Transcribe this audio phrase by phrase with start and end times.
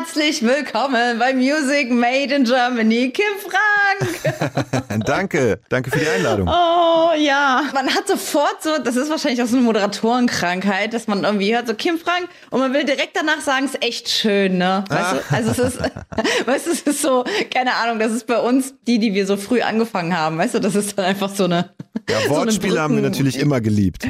[0.00, 5.04] Herzlich willkommen bei Music Made in Germany, Kim Frank.
[5.04, 6.48] danke, danke für die Einladung.
[6.48, 11.24] Oh ja, man hat sofort so, das ist wahrscheinlich auch so eine Moderatorenkrankheit, dass man
[11.24, 14.56] irgendwie hört so Kim Frank und man will direkt danach sagen, es ist echt schön,
[14.56, 14.84] ne?
[14.88, 15.80] Weißt du, also es ist,
[16.46, 19.36] weißt du, es ist so, keine Ahnung, das ist bei uns die, die wir so
[19.36, 21.74] früh angefangen haben, weißt du, das ist dann einfach so eine.
[22.08, 24.08] Ja, Wortspiele so haben wir natürlich immer geliebt.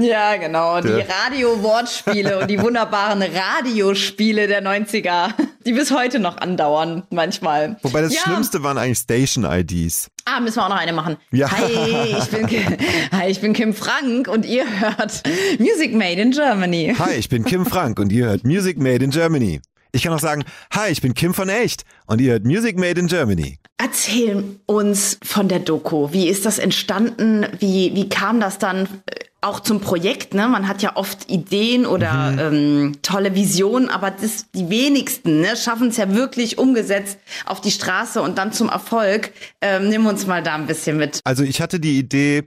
[0.00, 0.80] Ja, genau.
[0.80, 5.34] Die Radio-Wortspiele und die wunderbaren Radiospiele der 90er,
[5.66, 7.76] die bis heute noch andauern, manchmal.
[7.82, 8.20] Wobei das ja.
[8.20, 10.08] Schlimmste waren eigentlich Station-IDs.
[10.24, 11.16] Ah, müssen wir auch noch eine machen.
[11.32, 11.50] Ja.
[11.50, 12.48] Hi, ich bin,
[13.12, 15.22] hi, ich bin Kim Frank und ihr hört
[15.58, 16.94] Music Made in Germany.
[16.98, 19.60] Hi, ich bin Kim Frank und ihr hört Music Made in Germany.
[19.92, 23.00] Ich kann auch sagen, hi, ich bin Kim von Echt und ihr hört Music Made
[23.00, 23.58] in Germany.
[23.78, 26.12] Erzähl uns von der Doku.
[26.12, 27.46] Wie ist das entstanden?
[27.58, 30.34] Wie, wie kam das dann äh, auch zum Projekt?
[30.34, 30.48] Ne?
[30.48, 32.38] Man hat ja oft Ideen oder mhm.
[32.38, 37.70] ähm, tolle Visionen, aber das, die wenigsten ne, schaffen es ja wirklich umgesetzt auf die
[37.70, 39.32] Straße und dann zum Erfolg.
[39.60, 41.20] Ähm, nimm uns mal da ein bisschen mit.
[41.24, 42.44] Also ich hatte die Idee,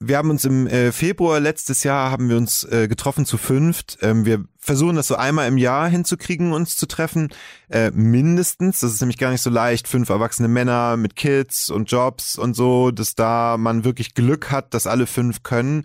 [0.00, 3.98] wir haben uns im äh, Februar letztes Jahr haben wir uns äh, getroffen zu fünft.
[4.02, 7.28] Ähm, wir versuchen das so einmal im Jahr hinzukriegen, uns zu treffen,
[7.70, 8.80] äh, mindestens.
[8.80, 9.88] Das ist nämlich gar nicht so leicht.
[9.88, 14.74] Fünf erwachsene Männer mit Kids und Jobs und so, dass da man wirklich Glück hat,
[14.74, 15.84] dass alle fünf können.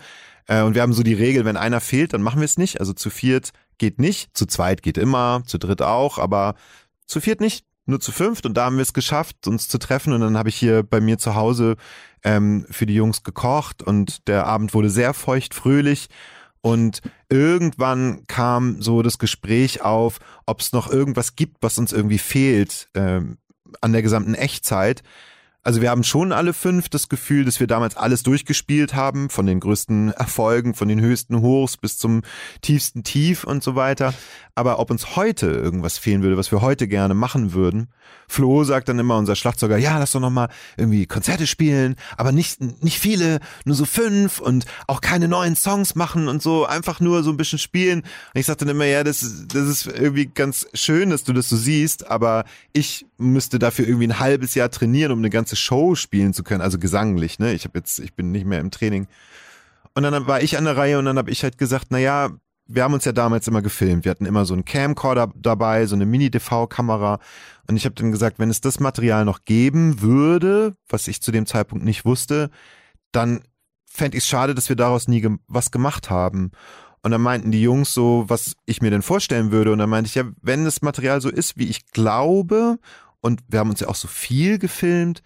[0.49, 2.79] Äh, und wir haben so die Regel, wenn einer fehlt, dann machen wir es nicht.
[2.79, 6.55] Also zu viert geht nicht, zu zweit geht immer, zu dritt auch, aber
[7.05, 10.13] zu viert nicht nur zu fünft und da haben wir es geschafft, uns zu treffen
[10.13, 11.75] und dann habe ich hier bei mir zu Hause
[12.23, 16.09] ähm, für die Jungs gekocht und der Abend wurde sehr feucht, fröhlich
[16.61, 22.19] und irgendwann kam so das Gespräch auf, ob es noch irgendwas gibt, was uns irgendwie
[22.19, 23.37] fehlt ähm,
[23.81, 25.01] an der gesamten Echtzeit.
[25.61, 29.45] Also wir haben schon alle fünf das Gefühl, dass wir damals alles durchgespielt haben, von
[29.45, 32.21] den größten Erfolgen, von den höchsten Hochs bis zum
[32.61, 34.13] tiefsten Tief und so weiter.
[34.55, 37.89] Aber ob uns heute irgendwas fehlen würde, was wir heute gerne machen würden,
[38.27, 42.61] Flo sagt dann immer, unser Schlagzeuger, ja, lass doch nochmal irgendwie Konzerte spielen, aber nicht,
[42.81, 47.21] nicht viele, nur so fünf und auch keine neuen Songs machen und so, einfach nur
[47.21, 47.99] so ein bisschen spielen.
[47.99, 51.49] Und ich sag dann immer, ja, das, das ist irgendwie ganz schön, dass du das
[51.49, 55.95] so siehst, aber ich müsste dafür irgendwie ein halbes Jahr trainieren, um eine ganze Show
[55.95, 57.53] spielen zu können, also gesanglich, ne?
[57.53, 59.07] Ich habe jetzt, ich bin nicht mehr im Training.
[59.93, 62.29] Und dann war ich an der Reihe und dann habe ich halt gesagt, na ja,
[62.69, 64.05] wir haben uns ja damals immer gefilmt.
[64.05, 67.19] Wir hatten immer so einen Camcorder dabei, so eine Mini-DV-Kamera.
[67.67, 71.31] Und ich habe dann gesagt, wenn es das Material noch geben würde, was ich zu
[71.31, 72.51] dem Zeitpunkt nicht wusste,
[73.11, 73.41] dann
[73.85, 76.51] fände ich es schade, dass wir daraus nie ge was gemacht haben.
[77.01, 79.71] Und dann meinten die Jungs so, was ich mir denn vorstellen würde.
[79.71, 82.77] Und dann meinte ich, ja, wenn das Material so ist, wie ich glaube,
[83.21, 85.21] und wir haben uns ja auch so viel gefilmt,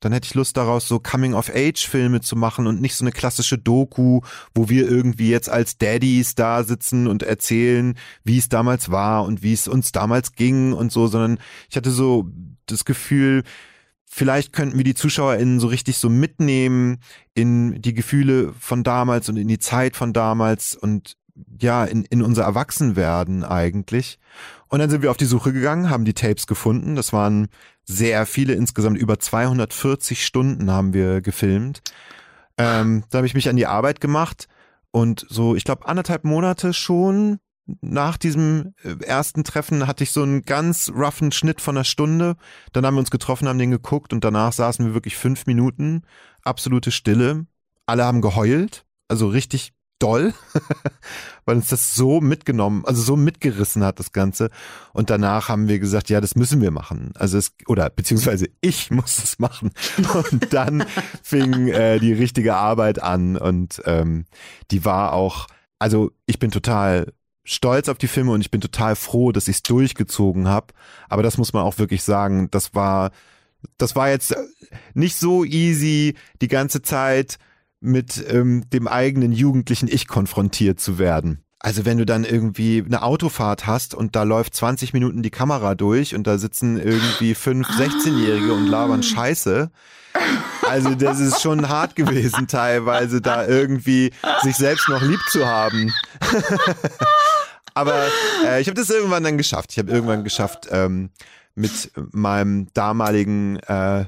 [0.00, 4.20] dann hätte ich Lust daraus, so Coming-of-Age-Filme zu machen und nicht so eine klassische Doku,
[4.54, 9.42] wo wir irgendwie jetzt als Daddies da sitzen und erzählen, wie es damals war und
[9.42, 11.38] wie es uns damals ging und so, sondern
[11.68, 12.28] ich hatte so
[12.66, 13.42] das Gefühl,
[14.04, 16.98] vielleicht könnten wir die ZuschauerInnen so richtig so mitnehmen
[17.34, 21.16] in die Gefühle von damals und in die Zeit von damals und
[21.60, 24.18] ja, in, in unser Erwachsenwerden eigentlich.
[24.68, 26.94] Und dann sind wir auf die Suche gegangen, haben die Tapes gefunden.
[26.94, 27.48] Das waren
[27.84, 31.80] sehr viele, insgesamt über 240 Stunden haben wir gefilmt.
[32.58, 34.48] Ähm, da habe ich mich an die Arbeit gemacht
[34.90, 37.38] und so, ich glaube, anderthalb Monate schon
[37.80, 42.36] nach diesem äh, ersten Treffen hatte ich so einen ganz roughen Schnitt von einer Stunde.
[42.72, 46.02] Dann haben wir uns getroffen, haben den geguckt und danach saßen wir wirklich fünf Minuten,
[46.42, 47.46] absolute Stille.
[47.86, 50.34] Alle haben geheult, also richtig doll,
[51.44, 54.50] weil uns das so mitgenommen, also so mitgerissen hat, das Ganze.
[54.92, 57.12] Und danach haben wir gesagt, ja, das müssen wir machen.
[57.14, 59.72] Also es, oder beziehungsweise ich muss es machen.
[60.30, 60.84] Und dann
[61.22, 64.26] fing äh, die richtige Arbeit an und ähm,
[64.70, 65.46] die war auch,
[65.78, 67.12] also ich bin total
[67.44, 70.74] stolz auf die Filme und ich bin total froh, dass ich es durchgezogen habe.
[71.08, 73.10] Aber das muss man auch wirklich sagen, das war,
[73.78, 74.36] das war jetzt
[74.92, 77.38] nicht so easy die ganze Zeit
[77.80, 81.44] mit ähm, dem eigenen jugendlichen Ich konfrontiert zu werden.
[81.60, 85.74] Also wenn du dann irgendwie eine Autofahrt hast und da läuft 20 Minuten die Kamera
[85.74, 89.70] durch und da sitzen irgendwie fünf 16-Jährige und labern Scheiße.
[90.62, 94.12] Also das ist schon hart gewesen teilweise da irgendwie
[94.42, 95.92] sich selbst noch lieb zu haben.
[97.74, 98.06] Aber
[98.46, 99.72] äh, ich habe das irgendwann dann geschafft.
[99.72, 101.10] Ich habe irgendwann geschafft, ähm,
[101.54, 104.04] mit meinem damaligen äh,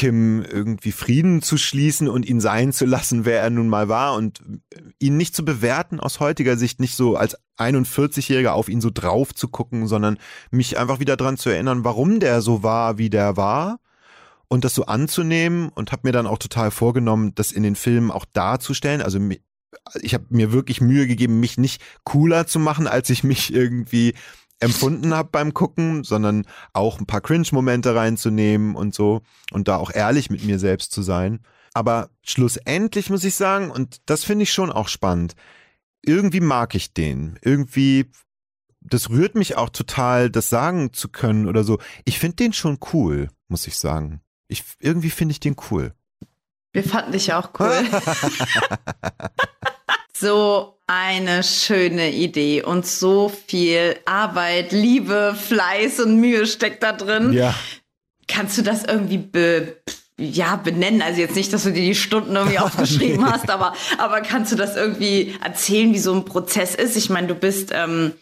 [0.00, 4.14] Kim irgendwie Frieden zu schließen und ihn sein zu lassen, wer er nun mal war
[4.14, 4.40] und
[4.98, 9.34] ihn nicht zu bewerten aus heutiger Sicht, nicht so als 41-Jähriger auf ihn so drauf
[9.34, 10.16] zu gucken, sondern
[10.50, 13.78] mich einfach wieder dran zu erinnern, warum der so war, wie der war
[14.48, 18.10] und das so anzunehmen und habe mir dann auch total vorgenommen, das in den Filmen
[18.10, 19.02] auch darzustellen.
[19.02, 19.18] Also
[20.00, 24.14] ich habe mir wirklich Mühe gegeben, mich nicht cooler zu machen, als ich mich irgendwie
[24.60, 29.90] empfunden habe beim Gucken, sondern auch ein paar Cringe-Momente reinzunehmen und so und da auch
[29.92, 31.40] ehrlich mit mir selbst zu sein.
[31.72, 35.34] Aber schlussendlich muss ich sagen, und das finde ich schon auch spannend,
[36.02, 37.38] irgendwie mag ich den.
[37.42, 38.10] Irgendwie,
[38.80, 41.78] das rührt mich auch total, das sagen zu können oder so.
[42.04, 44.20] Ich finde den schon cool, muss ich sagen.
[44.48, 45.94] Ich, irgendwie finde ich den cool.
[46.72, 47.72] Wir fanden dich auch cool.
[50.12, 57.32] so eine schöne Idee und so viel Arbeit, Liebe, Fleiß und Mühe steckt da drin.
[57.32, 57.54] Ja.
[58.26, 59.76] Kannst du das irgendwie be,
[60.18, 61.00] ja, benennen?
[61.00, 63.30] Also jetzt nicht, dass du dir die Stunden irgendwie aufgeschrieben nee.
[63.30, 66.96] hast, aber, aber kannst du das irgendwie erzählen, wie so ein Prozess ist?
[66.96, 68.14] Ich meine, du bist, ähm,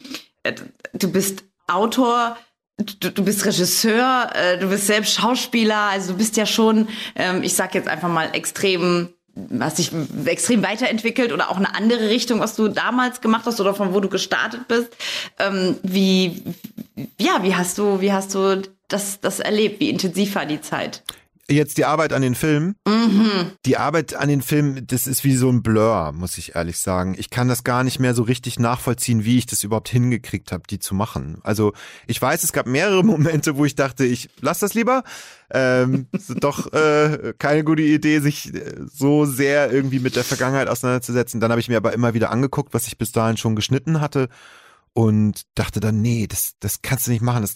[0.42, 0.52] äh,
[0.92, 2.36] du bist Autor,
[3.00, 6.86] Du, du bist Regisseur, äh, du bist selbst Schauspieler, also du bist ja schon,
[7.16, 9.08] ähm, ich sag jetzt einfach mal extrem
[9.60, 9.90] hast dich
[10.24, 14.00] extrem weiterentwickelt oder auch eine andere Richtung, was du damals gemacht hast oder von wo
[14.00, 14.96] du gestartet bist.
[15.38, 16.42] Ähm, wie,
[17.18, 19.80] ja, wie hast du, wie hast du das, das erlebt?
[19.80, 21.02] Wie intensiv war die Zeit?
[21.50, 22.76] Jetzt die Arbeit an den Filmen.
[22.86, 23.52] Mhm.
[23.64, 27.16] Die Arbeit an den Filmen, das ist wie so ein Blur, muss ich ehrlich sagen.
[27.18, 30.64] Ich kann das gar nicht mehr so richtig nachvollziehen, wie ich das überhaupt hingekriegt habe,
[30.68, 31.38] die zu machen.
[31.42, 31.72] Also
[32.06, 35.04] ich weiß, es gab mehrere Momente, wo ich dachte, ich lass das lieber.
[35.50, 36.06] Ähm,
[36.40, 41.40] doch äh, keine gute Idee, sich äh, so sehr irgendwie mit der Vergangenheit auseinanderzusetzen.
[41.40, 44.28] Dann habe ich mir aber immer wieder angeguckt, was ich bis dahin schon geschnitten hatte
[44.92, 47.42] und dachte dann, nee, das, das kannst du nicht machen.
[47.42, 47.54] Das,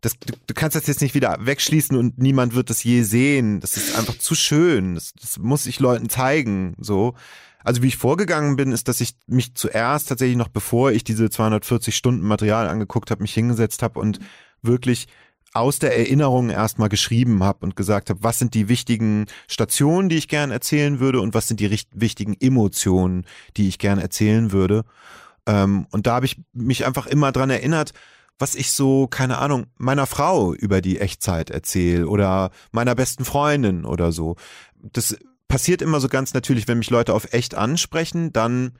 [0.00, 3.60] das, du, du kannst das jetzt nicht wieder wegschließen und niemand wird das je sehen.
[3.60, 4.94] Das ist einfach zu schön.
[4.94, 6.74] Das, das muss ich Leuten zeigen.
[6.78, 7.14] So.
[7.64, 11.30] Also wie ich vorgegangen bin, ist, dass ich mich zuerst tatsächlich noch bevor ich diese
[11.30, 14.18] 240 Stunden Material angeguckt habe, mich hingesetzt habe und
[14.62, 15.08] wirklich
[15.54, 20.16] aus der Erinnerung erstmal geschrieben habe und gesagt habe, was sind die wichtigen Stationen, die
[20.16, 23.26] ich gern erzählen würde und was sind die wichtigen Emotionen,
[23.56, 24.84] die ich gern erzählen würde.
[25.46, 27.92] Ähm, und da habe ich mich einfach immer dran erinnert,
[28.38, 33.84] was ich so, keine Ahnung, meiner Frau über die Echtzeit erzähle oder meiner besten Freundin
[33.84, 34.36] oder so.
[34.74, 35.16] Das
[35.48, 38.72] passiert immer so ganz natürlich, wenn mich Leute auf echt ansprechen, dann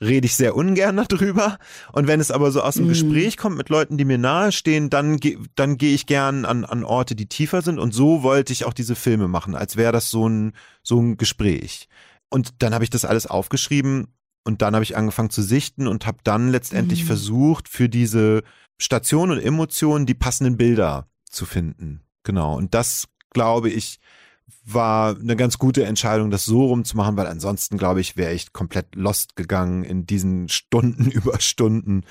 [0.00, 1.58] rede ich sehr ungern darüber.
[1.92, 2.90] Und wenn es aber so aus dem mm.
[2.90, 5.18] Gespräch kommt mit Leuten, die mir nahestehen, dann,
[5.54, 7.78] dann gehe ich gern an, an Orte, die tiefer sind.
[7.78, 11.16] Und so wollte ich auch diese Filme machen, als wäre das so ein, so ein
[11.16, 11.88] Gespräch.
[12.28, 14.08] Und dann habe ich das alles aufgeschrieben
[14.44, 17.06] und dann habe ich angefangen zu sichten und habe dann letztendlich mhm.
[17.06, 18.42] versucht, für diese
[18.78, 22.00] Station und Emotionen die passenden Bilder zu finden.
[22.22, 22.56] Genau.
[22.56, 24.00] Und das, glaube ich,
[24.64, 28.94] war eine ganz gute Entscheidung, das so rumzumachen, weil ansonsten, glaube ich, wäre ich komplett
[28.94, 32.04] lost gegangen in diesen Stunden über Stunden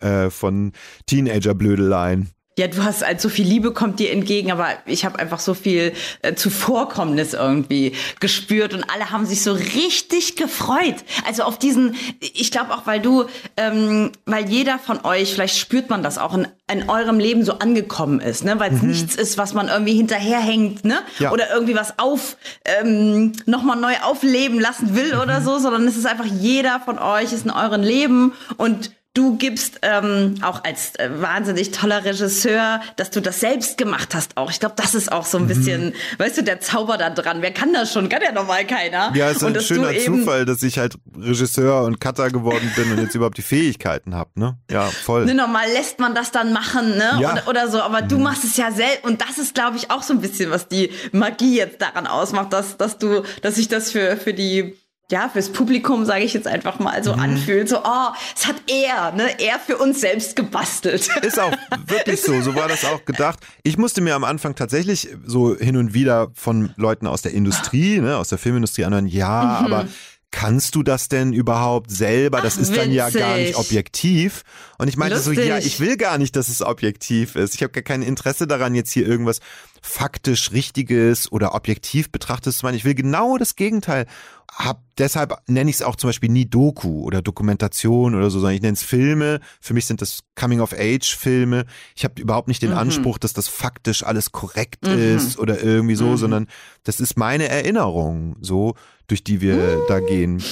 [0.00, 0.72] äh, von
[1.06, 2.30] Teenager-Blödeleien.
[2.56, 5.54] Ja, du hast halt so viel Liebe kommt dir entgegen, aber ich habe einfach so
[5.54, 5.92] viel
[6.22, 10.94] äh, Zuvorkommnis irgendwie gespürt und alle haben sich so richtig gefreut.
[11.26, 13.24] Also auf diesen, ich glaube auch, weil du,
[13.56, 17.54] ähm, weil jeder von euch, vielleicht spürt man das auch in, in eurem Leben so
[17.58, 18.60] angekommen ist, ne?
[18.60, 18.90] Weil es mhm.
[18.90, 21.00] nichts ist, was man irgendwie hinterherhängt, ne?
[21.18, 21.32] Ja.
[21.32, 25.20] Oder irgendwie was auf ähm, nochmal neu aufleben lassen will mhm.
[25.20, 29.36] oder so, sondern es ist einfach jeder von euch ist in eurem Leben und Du
[29.36, 34.50] gibst ähm, auch als äh, wahnsinnig toller Regisseur, dass du das selbst gemacht hast auch.
[34.50, 35.48] Ich glaube, das ist auch so ein mhm.
[35.48, 37.40] bisschen, weißt du, der Zauber da dran.
[37.40, 38.08] Wer kann das schon?
[38.08, 39.12] Kann ja normal keiner.
[39.14, 43.00] Ja, es ist ein schöner Zufall, dass ich halt Regisseur und Cutter geworden bin und
[43.00, 44.58] jetzt überhaupt die Fähigkeiten habe, ne?
[44.68, 45.26] Ja, voll.
[45.26, 47.18] Ne, normal lässt man das dann machen, ne?
[47.20, 47.34] Ja.
[47.34, 48.08] Oder, oder so, aber mhm.
[48.08, 50.66] du machst es ja selbst und das ist, glaube ich, auch so ein bisschen, was
[50.66, 54.74] die Magie jetzt daran ausmacht, dass, dass du, dass ich das für, für die
[55.10, 57.20] ja, fürs Publikum, sage ich jetzt einfach mal, so mhm.
[57.20, 57.68] anfühlt.
[57.68, 61.08] So, oh, es hat er, ne, er für uns selbst gebastelt.
[61.22, 61.52] Ist auch
[61.86, 63.40] wirklich so, so war das auch gedacht.
[63.62, 68.00] Ich musste mir am Anfang tatsächlich so hin und wieder von Leuten aus der Industrie,
[68.00, 69.66] ne, aus der Filmindustrie anhören, ja, mhm.
[69.66, 69.88] aber
[70.34, 72.40] kannst du das denn überhaupt selber?
[72.40, 74.42] Das Ach, ist dann ja gar nicht objektiv.
[74.78, 75.38] Und ich meinte Lustig.
[75.38, 77.54] so, ja, ich will gar nicht, dass es objektiv ist.
[77.54, 79.38] Ich habe gar kein Interesse daran, jetzt hier irgendwas
[79.80, 82.74] faktisch Richtiges oder objektiv betrachtet zu meinen.
[82.74, 84.06] Ich will genau das Gegenteil.
[84.52, 88.56] Hab, deshalb nenne ich es auch zum Beispiel nie Doku oder Dokumentation oder so, sondern
[88.56, 89.38] ich nenne es Filme.
[89.60, 91.64] Für mich sind das Coming-of-Age-Filme.
[91.94, 92.78] Ich habe überhaupt nicht den mhm.
[92.78, 95.16] Anspruch, dass das faktisch alles korrekt mhm.
[95.16, 96.16] ist oder irgendwie so, mhm.
[96.16, 96.46] sondern
[96.82, 98.74] das ist meine Erinnerung, so,
[99.06, 100.42] durch die wir da gehen.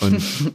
[0.00, 0.22] Und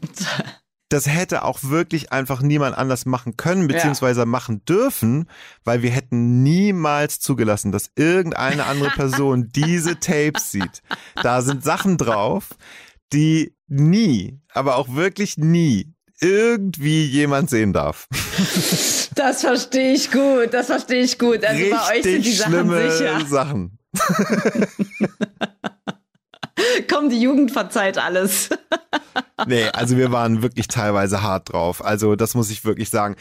[0.89, 4.25] das hätte auch wirklich einfach niemand anders machen können, beziehungsweise ja.
[4.25, 5.29] machen dürfen,
[5.63, 10.81] weil wir hätten niemals zugelassen, dass irgendeine andere Person diese Tapes sieht.
[11.21, 12.49] Da sind Sachen drauf,
[13.13, 18.07] die nie, aber auch wirklich nie irgendwie jemand sehen darf.
[19.15, 21.43] Das verstehe ich gut, das verstehe ich gut.
[21.43, 23.25] Also Richtig bei euch sind die Sachen schlimme sicher.
[23.25, 23.79] Sachen.
[26.89, 28.49] Komm, die Jugend verzeiht alles.
[29.47, 31.83] nee, also wir waren wirklich teilweise hart drauf.
[31.83, 33.15] Also das muss ich wirklich sagen.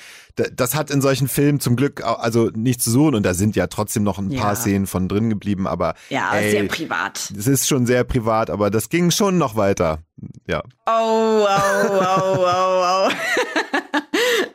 [0.54, 3.66] Das hat in solchen Filmen zum Glück also nichts zu suchen und da sind ja
[3.68, 4.56] trotzdem noch ein paar ja.
[4.56, 7.32] Szenen von drin geblieben, aber ja, ey, sehr privat.
[7.36, 10.00] Es ist schon sehr privat, aber das ging schon noch weiter.
[10.46, 10.62] Ja.
[10.86, 13.10] Oh, oh, oh, oh, oh.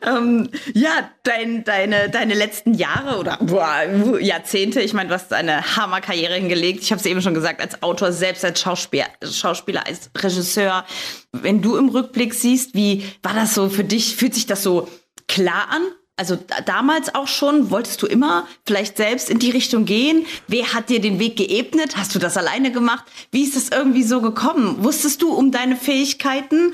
[0.07, 3.83] ähm, ja, dein, deine, deine letzten Jahre oder boah,
[4.19, 6.81] Jahrzehnte, ich meine, du hast eine Hammerkarriere hingelegt.
[6.81, 10.85] Ich habe es eben schon gesagt, als Autor, selbst als Schauspieler, Schauspieler, als Regisseur.
[11.31, 14.15] Wenn du im Rückblick siehst, wie war das so für dich?
[14.15, 14.87] Fühlt sich das so
[15.27, 15.83] klar an?
[16.21, 16.37] Also
[16.67, 20.27] damals auch schon, wolltest du immer vielleicht selbst in die Richtung gehen?
[20.47, 21.97] Wer hat dir den Weg geebnet?
[21.97, 23.05] Hast du das alleine gemacht?
[23.31, 24.83] Wie ist das irgendwie so gekommen?
[24.83, 26.73] Wusstest du um deine Fähigkeiten?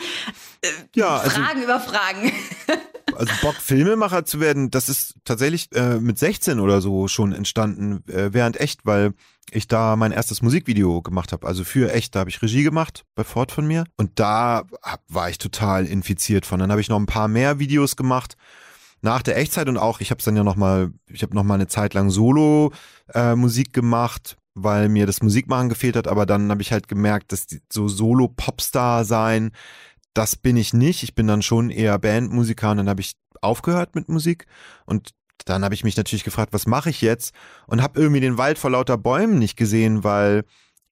[0.59, 2.33] Äh, ja, also Fragen also, über Fragen.
[3.15, 8.03] also Bock, Filmemacher zu werden, das ist tatsächlich äh, mit 16 oder so schon entstanden,
[8.09, 9.13] äh, während echt, weil
[9.49, 11.47] ich da mein erstes Musikvideo gemacht habe.
[11.47, 13.85] Also für echt, da habe ich Regie gemacht bei Ford von mir.
[13.95, 16.59] Und da hab, war ich total infiziert von.
[16.59, 18.35] Dann habe ich noch ein paar mehr Videos gemacht
[19.01, 21.67] nach der Echtzeit und auch, ich habe es dann ja nochmal, ich habe nochmal eine
[21.67, 26.71] Zeit lang Solo-Musik äh, gemacht, weil mir das Musikmachen gefehlt hat, aber dann habe ich
[26.71, 29.51] halt gemerkt, dass die, so Solo-Popstar sein,
[30.13, 31.03] das bin ich nicht.
[31.03, 34.47] Ich bin dann schon eher Bandmusiker und dann habe ich aufgehört mit Musik
[34.85, 35.11] und
[35.45, 37.33] dann habe ich mich natürlich gefragt, was mache ich jetzt?
[37.67, 40.43] Und habe irgendwie den Wald vor lauter Bäumen nicht gesehen, weil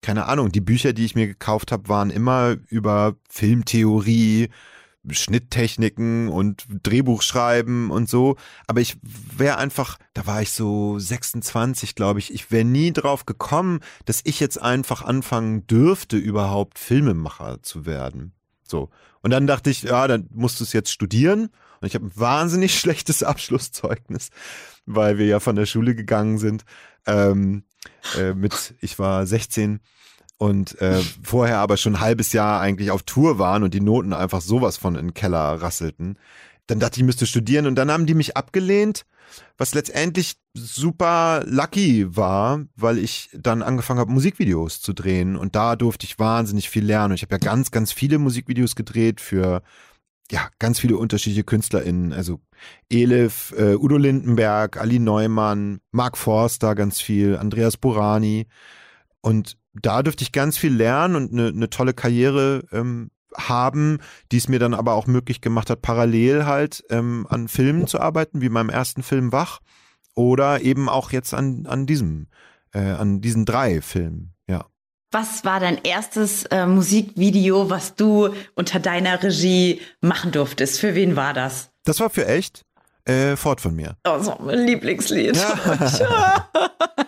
[0.01, 4.50] keine Ahnung, die Bücher, die ich mir gekauft habe, waren immer über Filmtheorie,
[5.09, 8.35] Schnitttechniken und Drehbuchschreiben und so.
[8.67, 13.25] Aber ich wäre einfach, da war ich so 26, glaube ich, ich wäre nie drauf
[13.25, 18.33] gekommen, dass ich jetzt einfach anfangen dürfte, überhaupt Filmemacher zu werden.
[18.63, 18.89] So.
[19.21, 21.50] Und dann dachte ich, ja, dann musst du es jetzt studieren.
[21.81, 24.29] Und ich habe ein wahnsinnig schlechtes Abschlusszeugnis,
[24.85, 26.63] weil wir ja von der Schule gegangen sind.
[27.05, 27.63] Ähm,
[28.17, 29.79] äh, mit, ich war 16
[30.38, 34.13] und äh, vorher aber schon ein halbes Jahr eigentlich auf Tour waren und die Noten
[34.13, 36.18] einfach sowas von in den Keller rasselten.
[36.68, 39.06] Dann dachte ich, ich müsste studieren und dann haben die mich abgelehnt,
[39.58, 45.75] was letztendlich super lucky war, weil ich dann angefangen habe, Musikvideos zu drehen und da
[45.75, 47.12] durfte ich wahnsinnig viel lernen.
[47.12, 49.62] Und ich habe ja ganz, ganz viele Musikvideos gedreht für
[50.32, 52.39] ja, ganz viele unterschiedliche KünstlerInnen, also
[52.89, 58.48] Elif, äh, Udo Lindenberg, Ali Neumann, Mark Forster ganz viel, Andreas Burani
[59.22, 64.00] und da dürfte ich ganz viel lernen und eine, eine tolle Karriere ähm, haben,
[64.32, 68.00] die es mir dann aber auch möglich gemacht hat, parallel halt ähm, an Filmen zu
[68.00, 69.60] arbeiten, wie meinem ersten Film Wach
[70.15, 72.27] oder eben auch jetzt an, an diesem,
[72.74, 74.65] äh, an diesen drei Filmen, ja.
[75.12, 80.79] Was war dein erstes äh, Musikvideo, was du unter deiner Regie machen durftest?
[80.79, 81.70] Für wen war das?
[81.84, 82.65] Das war für echt.
[83.05, 83.98] Äh, fort von mir.
[84.03, 85.38] Oh, das war mein Lieblingslied.
[85.38, 86.50] Ja.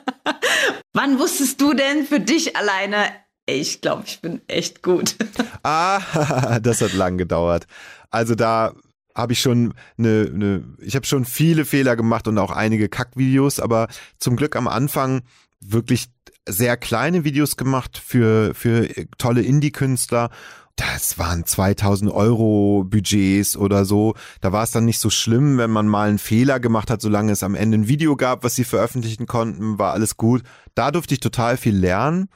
[0.97, 2.97] Wann wusstest du denn für dich alleine,
[3.45, 5.15] ich glaube, ich bin echt gut?
[5.63, 7.67] ah, das hat lang gedauert.
[8.09, 8.73] Also da
[9.13, 13.59] habe ich schon eine, eine ich habe schon viele Fehler gemacht und auch einige Kackvideos,
[13.59, 15.21] aber zum Glück am Anfang
[15.59, 16.07] wirklich
[16.49, 18.89] sehr kleine Videos gemacht für, für
[19.19, 20.31] tolle Indie-Künstler
[20.77, 24.13] das waren 2000 Euro Budgets oder so.
[24.41, 27.31] Da war es dann nicht so schlimm, wenn man mal einen Fehler gemacht hat, solange
[27.31, 30.43] es am Ende ein Video gab, was sie veröffentlichen konnten, war alles gut.
[30.75, 32.29] Da durfte ich total viel lernen.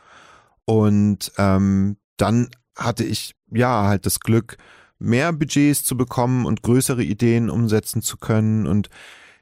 [0.65, 4.57] Und ähm, dann hatte ich ja halt das Glück,
[4.97, 8.65] mehr Budgets zu bekommen und größere Ideen umsetzen zu können.
[8.65, 8.89] Und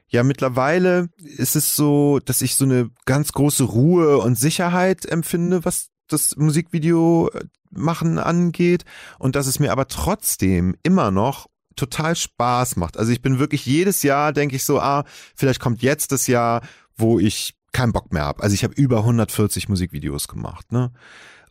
[0.08, 5.64] ja, mittlerweile ist es so, dass ich so eine ganz große Ruhe und Sicherheit empfinde,
[5.64, 7.30] was das Musikvideo
[7.70, 8.84] machen angeht
[9.18, 12.98] und dass es mir aber trotzdem immer noch total Spaß macht.
[12.98, 16.62] Also ich bin wirklich jedes Jahr denke ich so, ah, vielleicht kommt jetzt das Jahr,
[16.96, 18.42] wo ich keinen Bock mehr habe.
[18.42, 20.92] Also ich habe über 140 Musikvideos gemacht, ne?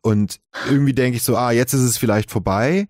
[0.01, 0.39] Und
[0.69, 2.87] irgendwie denke ich so, ah, jetzt ist es vielleicht vorbei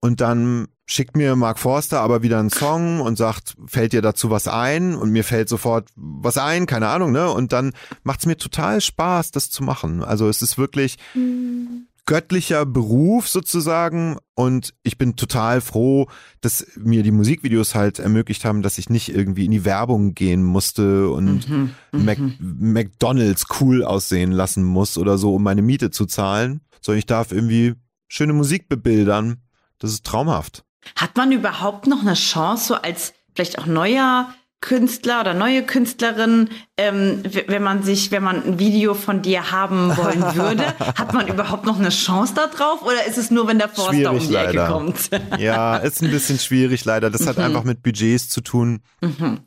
[0.00, 4.30] und dann schickt mir Mark Forster aber wieder einen Song und sagt, fällt dir dazu
[4.30, 4.94] was ein?
[4.94, 7.30] Und mir fällt sofort was ein, keine Ahnung, ne?
[7.30, 7.72] Und dann
[8.02, 10.02] macht es mir total Spaß, das zu machen.
[10.02, 16.08] Also es ist wirklich, mhm göttlicher Beruf sozusagen und ich bin total froh,
[16.40, 20.42] dass mir die Musikvideos halt ermöglicht haben, dass ich nicht irgendwie in die Werbung gehen
[20.42, 22.04] musste und mhm, mhm.
[22.04, 27.06] Mac McDonalds cool aussehen lassen muss oder so, um meine Miete zu zahlen, sondern ich
[27.06, 27.74] darf irgendwie
[28.08, 29.38] schöne Musik bebildern.
[29.78, 30.64] Das ist traumhaft.
[30.96, 34.32] Hat man überhaupt noch eine Chance, so als vielleicht auch neuer
[34.64, 39.94] Künstler oder neue Künstlerin, ähm, wenn man sich, wenn man ein Video von dir haben
[39.94, 43.68] wollen würde, hat man überhaupt noch eine Chance darauf oder ist es nur, wenn der
[43.68, 44.64] Forster schwierig um die leider.
[44.64, 45.10] Ecke kommt?
[45.38, 47.10] ja, ist ein bisschen schwierig leider.
[47.10, 47.44] Das hat mhm.
[47.44, 48.80] einfach mit Budgets zu tun.
[49.02, 49.40] Mhm.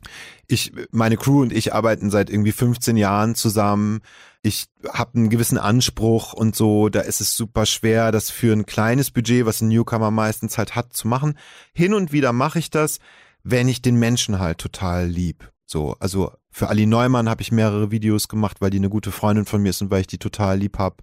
[0.46, 4.02] Ich, meine Crew und ich arbeiten seit irgendwie 15 Jahren zusammen.
[4.42, 8.66] ich habe einen gewissen Anspruch und so, da ist es super schwer, das für ein
[8.66, 11.36] kleines Budget, was ein Newcomer meistens halt hat, zu machen.
[11.72, 13.00] Hin und wieder mache ich das,
[13.50, 15.50] wenn ich den Menschen halt total lieb.
[15.64, 19.46] So, also für Ali Neumann habe ich mehrere Videos gemacht, weil die eine gute Freundin
[19.46, 21.02] von mir ist und weil ich die total lieb hab.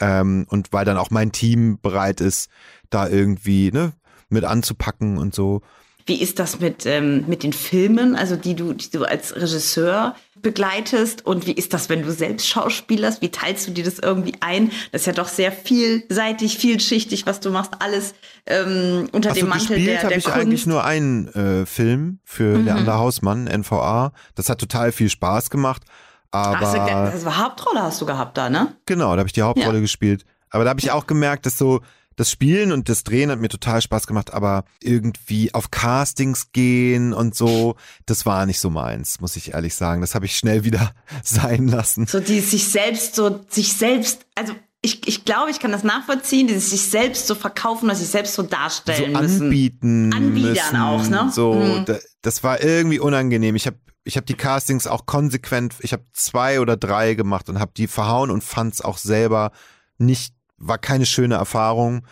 [0.00, 2.48] Ähm, und weil dann auch mein Team bereit ist,
[2.90, 3.92] da irgendwie ne,
[4.28, 5.62] mit anzupacken und so.
[6.06, 10.14] Wie ist das mit, ähm, mit den Filmen, also die du, die du als Regisseur
[10.44, 11.26] begleitest?
[11.26, 13.20] Und wie ist das, wenn du selbst schauspielerst?
[13.20, 14.70] Wie teilst du dir das irgendwie ein?
[14.92, 18.14] Das ist ja doch sehr vielseitig, vielschichtig, was du machst, alles
[18.46, 20.38] ähm, unter Ach dem Mantel der, der ich Kunst.
[20.38, 22.66] eigentlich nur einen äh, Film für mhm.
[22.66, 24.12] Leander Hausmann, NVA.
[24.36, 25.82] Das hat total viel Spaß gemacht.
[26.30, 28.76] Aber Ach, das war Hauptrolle hast du gehabt da, ne?
[28.86, 29.80] Genau, da habe ich die Hauptrolle ja.
[29.80, 30.24] gespielt.
[30.50, 31.80] Aber da habe ich auch gemerkt, dass so
[32.16, 37.12] das Spielen und das Drehen hat mir total Spaß gemacht, aber irgendwie auf Castings gehen
[37.12, 40.00] und so, das war nicht so meins, muss ich ehrlich sagen.
[40.00, 40.92] Das habe ich schnell wieder
[41.22, 42.06] sein lassen.
[42.06, 46.46] So die sich selbst so sich selbst, also ich, ich glaube, ich kann das nachvollziehen,
[46.46, 49.42] die sich selbst so verkaufen oder sich selbst so darstellen so müssen.
[49.44, 50.76] Anbieten Anbiedern müssen.
[50.76, 51.30] auch, ne?
[51.32, 51.84] So, mhm.
[52.20, 53.56] das war irgendwie unangenehm.
[53.56, 57.58] Ich habe ich habe die Castings auch konsequent, ich habe zwei oder drei gemacht und
[57.58, 59.52] habe die verhauen und fand es auch selber
[59.96, 62.06] nicht war keine schöne Erfahrung.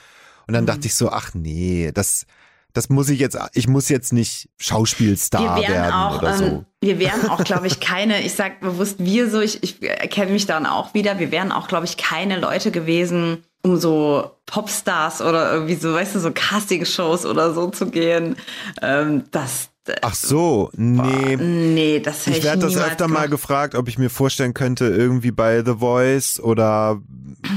[0.47, 0.69] Und dann mhm.
[0.69, 2.27] dachte ich so, ach nee, das,
[2.73, 6.45] das muss ich jetzt, ich muss jetzt nicht Schauspielstar werden auch, oder so.
[6.45, 10.33] Ähm, wir wären auch, glaube ich, keine, ich sag bewusst wir so, ich, ich erkenne
[10.33, 15.21] mich daran auch wieder, wir wären auch, glaube ich, keine Leute gewesen, um so Popstars
[15.21, 18.37] oder irgendwie so, weißt du, so Castingshows oder so zu gehen.
[18.81, 19.69] Ähm, das,
[20.03, 21.37] Ach so, nee.
[21.37, 23.23] Boah, nee, das Ich werde das öfter gemacht.
[23.23, 27.01] mal gefragt, ob ich mir vorstellen könnte, irgendwie bei The Voice oder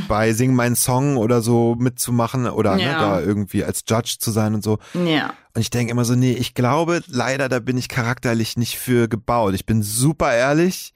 [0.07, 2.91] bei Sing meinen Song oder so mitzumachen oder ne, ja.
[2.93, 4.79] ne, da irgendwie als Judge zu sein und so.
[4.93, 5.33] Ja.
[5.53, 9.07] Und ich denke immer so, nee, ich glaube, leider, da bin ich charakterlich nicht für
[9.07, 9.53] gebaut.
[9.53, 10.94] Ich bin super ehrlich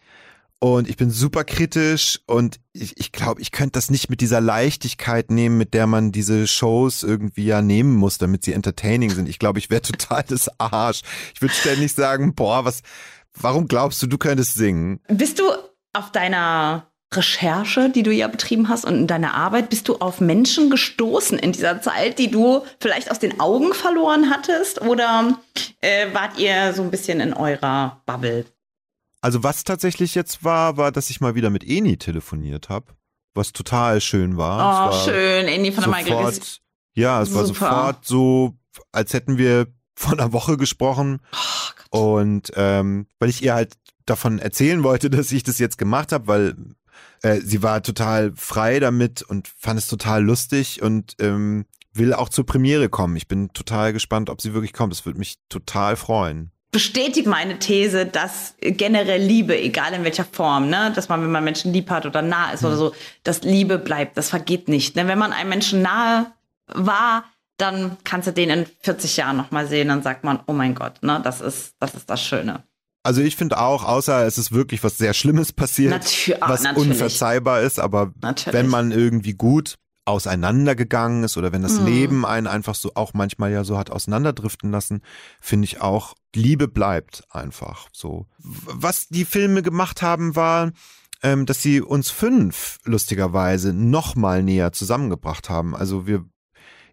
[0.59, 4.41] und ich bin super kritisch und ich, ich glaube, ich könnte das nicht mit dieser
[4.41, 9.29] Leichtigkeit nehmen, mit der man diese Shows irgendwie ja nehmen muss, damit sie entertaining sind.
[9.29, 11.01] Ich glaube, ich wäre total das Arsch.
[11.33, 12.81] Ich würde ständig sagen, boah, was,
[13.33, 14.99] warum glaubst du, du könntest singen?
[15.07, 15.43] Bist du
[15.93, 20.19] auf deiner Recherche, die du ja betrieben hast und in deiner Arbeit, bist du auf
[20.19, 24.81] Menschen gestoßen in dieser Zeit, die du vielleicht aus den Augen verloren hattest?
[24.81, 25.39] Oder
[25.81, 28.45] äh, wart ihr so ein bisschen in eurer Bubble?
[29.21, 32.93] Also was tatsächlich jetzt war, war, dass ich mal wieder mit Eni telefoniert habe,
[33.33, 34.57] was total schön war.
[34.59, 36.33] Oh, war schön, Eni von der Michael.
[36.95, 37.39] Ja, es Super.
[37.39, 38.57] war sofort so,
[38.91, 41.19] als hätten wir vor einer Woche gesprochen.
[41.91, 43.73] Oh, und ähm, weil ich ihr halt
[44.05, 46.55] davon erzählen wollte, dass ich das jetzt gemacht habe, weil
[47.21, 52.29] äh, sie war total frei damit und fand es total lustig und ähm, will auch
[52.29, 53.17] zur Premiere kommen.
[53.17, 54.93] Ich bin total gespannt, ob sie wirklich kommt.
[54.93, 60.69] Das würde mich total freuen bestätigt meine These, dass generell Liebe, egal in welcher Form,
[60.69, 62.67] ne, dass man, wenn man Menschen lieb hat oder nah ist mhm.
[62.67, 64.95] oder so, dass Liebe bleibt, das vergeht nicht.
[64.95, 65.07] Ne?
[65.07, 66.31] Wenn man einem Menschen nahe
[66.67, 67.25] war,
[67.57, 71.01] dann kannst du den in 40 Jahren nochmal sehen, dann sagt man, oh mein Gott,
[71.01, 72.63] ne, das ist, das ist das Schöne.
[73.03, 76.91] Also ich finde auch, außer es ist wirklich was sehr Schlimmes passiert, Natür was natürlich.
[76.91, 78.53] unverzeihbar ist, aber natürlich.
[78.53, 79.75] wenn man irgendwie gut
[80.09, 81.85] auseinandergegangen ist oder wenn das mhm.
[81.85, 85.01] Leben einen einfach so auch manchmal ja so hat auseinanderdriften lassen,
[85.39, 88.27] finde ich auch, Liebe bleibt einfach so.
[88.37, 90.71] Was die Filme gemacht haben, war,
[91.23, 95.75] ähm, dass sie uns fünf lustigerweise noch mal näher zusammengebracht haben.
[95.75, 96.25] Also wir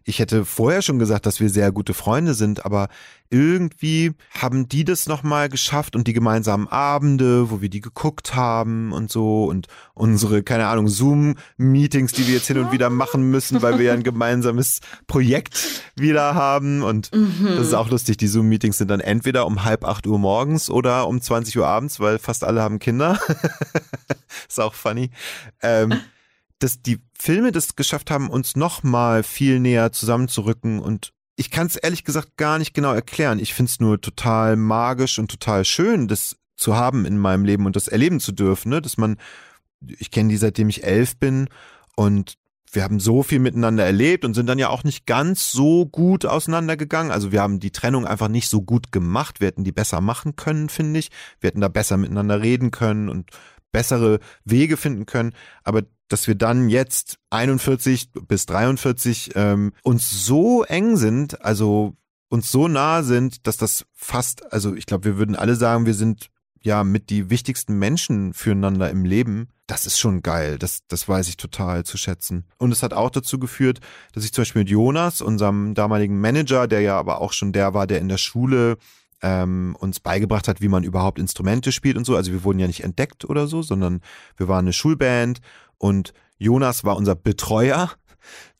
[0.07, 2.87] ich hätte vorher schon gesagt, dass wir sehr gute Freunde sind, aber
[3.29, 8.93] irgendwie haben die das nochmal geschafft und die gemeinsamen Abende, wo wir die geguckt haben
[8.93, 13.61] und so und unsere, keine Ahnung, Zoom-Meetings, die wir jetzt hin und wieder machen müssen,
[13.61, 17.57] weil wir ja ein gemeinsames Projekt wieder haben und mhm.
[17.57, 21.05] das ist auch lustig, die Zoom-Meetings sind dann entweder um halb acht Uhr morgens oder
[21.09, 23.19] um 20 Uhr abends, weil fast alle haben Kinder.
[24.47, 25.11] ist auch funny.
[25.61, 25.99] Ähm,
[26.59, 31.67] dass die Filme das geschafft haben, uns noch mal viel näher zusammenzurücken und ich kann
[31.67, 33.37] es ehrlich gesagt gar nicht genau erklären.
[33.37, 37.67] Ich finde es nur total magisch und total schön, das zu haben in meinem Leben
[37.67, 38.81] und das erleben zu dürfen, ne?
[38.81, 39.17] dass man,
[39.85, 41.47] ich kenne die seitdem ich elf bin
[41.95, 42.37] und
[42.71, 46.25] wir haben so viel miteinander erlebt und sind dann ja auch nicht ganz so gut
[46.25, 47.11] auseinandergegangen.
[47.11, 49.39] Also wir haben die Trennung einfach nicht so gut gemacht.
[49.39, 51.09] Wir hätten die besser machen können, finde ich.
[51.39, 53.31] Wir hätten da besser miteinander reden können und
[53.71, 55.33] bessere Wege finden können.
[55.63, 61.95] Aber dass wir dann jetzt 41 bis 43 ähm, uns so eng sind, also
[62.29, 65.93] uns so nah sind, dass das fast, also ich glaube, wir würden alle sagen, wir
[65.93, 66.29] sind
[66.61, 69.49] ja mit die wichtigsten Menschen füreinander im Leben.
[69.67, 70.57] Das ist schon geil.
[70.57, 72.45] Das, das weiß ich total zu schätzen.
[72.57, 73.79] Und es hat auch dazu geführt,
[74.13, 77.73] dass ich zum Beispiel mit Jonas, unserem damaligen Manager, der ja aber auch schon der
[77.73, 78.77] war, der in der Schule
[79.21, 82.15] ähm, uns beigebracht hat, wie man überhaupt Instrumente spielt und so.
[82.15, 84.01] Also wir wurden ja nicht entdeckt oder so, sondern
[84.37, 85.41] wir waren eine Schulband
[85.77, 87.91] und Jonas war unser Betreuer.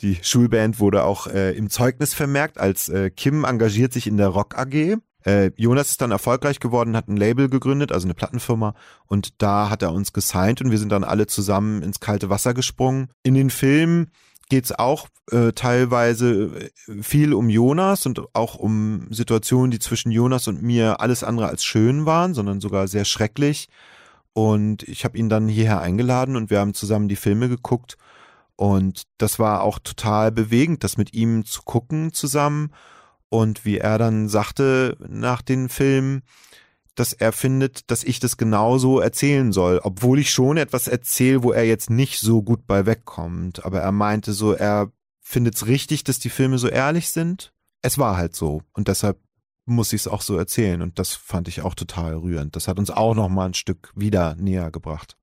[0.02, 4.30] Die Schulband wurde auch äh, im Zeugnis vermerkt, als äh, Kim engagiert sich in der
[4.30, 4.98] Rock AG.
[5.26, 8.76] Äh, Jonas ist dann erfolgreich geworden, hat ein Label gegründet, also eine Plattenfirma,
[9.08, 12.54] und da hat er uns gesigned und wir sind dann alle zusammen ins kalte Wasser
[12.54, 13.10] gesprungen.
[13.24, 14.10] In den Filmen
[14.50, 20.48] geht's auch äh, teilweise äh, viel um Jonas und auch um Situationen, die zwischen Jonas
[20.48, 23.70] und mir alles andere als schön waren, sondern sogar sehr schrecklich.
[24.34, 27.98] Und ich habe ihn dann hierher eingeladen und wir haben zusammen die Filme geguckt.
[28.56, 32.72] Und das war auch total bewegend, das mit ihm zu gucken zusammen.
[33.30, 36.24] Und wie er dann sagte nach den Filmen,
[37.00, 41.52] dass er findet, dass ich das genauso erzählen soll, obwohl ich schon etwas erzähle, wo
[41.52, 43.64] er jetzt nicht so gut bei wegkommt.
[43.66, 47.54] Aber er meinte so, er findet es richtig, dass die Filme so ehrlich sind.
[47.82, 49.20] Es war halt so und deshalb
[49.66, 52.56] muss ich es auch so erzählen und das fand ich auch total rührend.
[52.56, 55.17] Das hat uns auch noch mal ein Stück wieder näher gebracht.